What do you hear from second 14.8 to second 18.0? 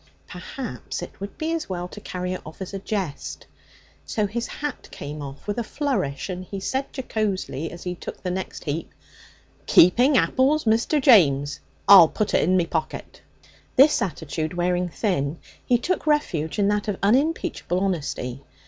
thin, he took refuge in that of unimpeachable